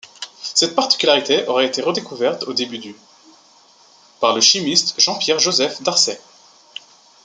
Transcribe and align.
Cette 0.55 0.73
particularité 0.75 1.45
aurait 1.45 1.67
été 1.67 1.83
redécouverte 1.83 2.41
au 2.47 2.53
début 2.53 2.79
du 2.79 2.95
par 4.19 4.33
le 4.33 4.41
chimiste 4.41 4.95
Jean-Pierre 4.97 5.37
Joseph 5.37 5.79
d'Arcet. 5.83 6.19